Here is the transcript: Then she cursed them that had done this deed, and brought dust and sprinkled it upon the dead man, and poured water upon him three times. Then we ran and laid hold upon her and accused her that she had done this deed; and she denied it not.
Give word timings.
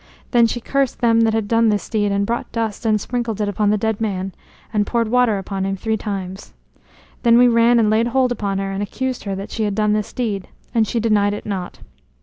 Then 0.31 0.47
she 0.47 0.59
cursed 0.59 0.99
them 1.01 1.21
that 1.21 1.33
had 1.35 1.47
done 1.47 1.69
this 1.69 1.87
deed, 1.87 2.11
and 2.11 2.25
brought 2.25 2.51
dust 2.51 2.87
and 2.87 2.99
sprinkled 2.99 3.39
it 3.39 3.47
upon 3.47 3.69
the 3.69 3.77
dead 3.77 4.01
man, 4.01 4.33
and 4.73 4.87
poured 4.87 5.09
water 5.11 5.37
upon 5.37 5.63
him 5.63 5.75
three 5.75 5.95
times. 5.95 6.55
Then 7.21 7.37
we 7.37 7.47
ran 7.47 7.77
and 7.77 7.87
laid 7.91 8.07
hold 8.07 8.31
upon 8.31 8.57
her 8.57 8.71
and 8.71 8.81
accused 8.81 9.25
her 9.25 9.35
that 9.35 9.51
she 9.51 9.61
had 9.61 9.75
done 9.75 9.93
this 9.93 10.11
deed; 10.11 10.47
and 10.73 10.87
she 10.87 10.99
denied 10.99 11.35
it 11.35 11.45
not. 11.45 11.81